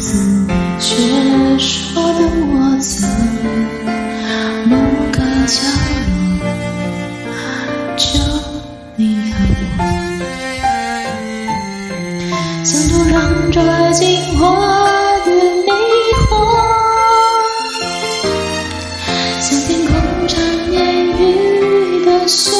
[0.00, 0.94] 怎么却
[1.58, 2.20] 说等
[2.54, 3.06] 我走
[4.70, 4.76] 某
[5.12, 5.58] 个角
[6.08, 6.10] 落，
[7.98, 8.04] 就
[8.96, 9.36] 你和
[9.78, 9.80] 我，
[12.64, 13.12] 像土壤
[13.52, 13.60] 抓
[13.92, 14.06] 紧
[14.38, 14.48] 花
[15.22, 15.26] 的
[15.66, 15.68] 迷
[16.30, 16.32] 惑，
[19.38, 19.92] 像天空
[20.26, 20.32] 缠
[20.70, 21.22] 绵雨
[22.06, 22.59] 的宿。